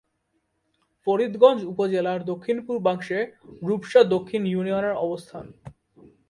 [1.07, 3.19] ফরিদগঞ্জ উপজেলার দক্ষিণ-পূর্বাংশে
[3.61, 5.45] রূপসা দক্ষিণ ইউনিয়নের অবস্থান।